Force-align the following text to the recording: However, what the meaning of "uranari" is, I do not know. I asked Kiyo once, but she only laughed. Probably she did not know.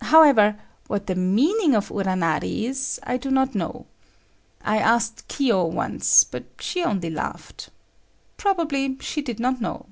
However, 0.00 0.58
what 0.86 1.08
the 1.08 1.14
meaning 1.14 1.74
of 1.74 1.90
"uranari" 1.90 2.64
is, 2.64 2.98
I 3.02 3.18
do 3.18 3.30
not 3.30 3.54
know. 3.54 3.84
I 4.62 4.78
asked 4.78 5.28
Kiyo 5.28 5.66
once, 5.70 6.24
but 6.24 6.44
she 6.58 6.82
only 6.82 7.10
laughed. 7.10 7.68
Probably 8.38 8.96
she 9.00 9.20
did 9.20 9.38
not 9.38 9.60
know. 9.60 9.84